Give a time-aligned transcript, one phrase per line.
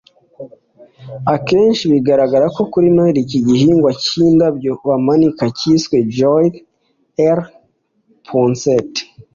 [1.33, 6.49] Akenshi bigaragara kuri Noheri, iki gihingwa cyindabyo bamanika cyiswe Joel
[7.37, 7.39] R.
[8.27, 8.91] Poinsett